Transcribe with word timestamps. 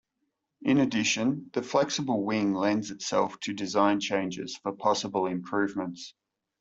In 0.63 0.79
addition, 0.79 1.51
the 1.53 1.61
flexible 1.61 2.23
wing 2.23 2.55
lends 2.55 2.89
itself 2.89 3.39
to 3.41 3.53
design 3.53 3.99
changes 3.99 4.57
for 4.57 4.73
possible 4.73 5.27
improvements. 5.27 6.15